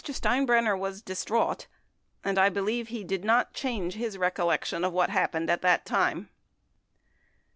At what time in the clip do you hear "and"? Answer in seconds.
2.23-2.39